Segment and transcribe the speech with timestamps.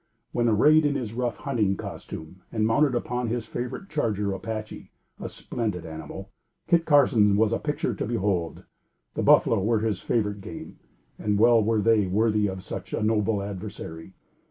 [0.31, 4.89] When arrayed in his rough hunting costume and mounted upon his favorite charger Apache,
[5.19, 6.31] a splendid animal,
[6.67, 8.63] Kit Carson was a picture to behold.
[9.13, 10.79] The buffalo were his favorite game,
[11.19, 14.13] and well were they worthy of such a noble adversary.